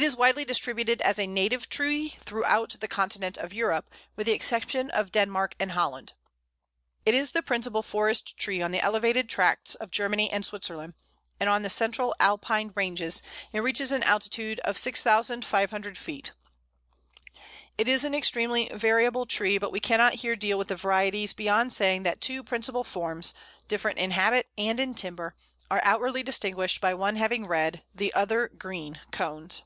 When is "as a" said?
1.02-1.26